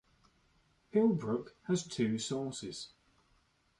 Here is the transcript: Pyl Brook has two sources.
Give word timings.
Pyl 0.91 1.09
Brook 1.09 1.55
has 1.67 1.83
two 1.85 2.17
sources. 2.17 2.89